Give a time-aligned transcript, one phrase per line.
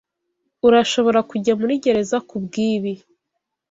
[0.67, 2.93] Urashobora kujya muri gereza kubwibi.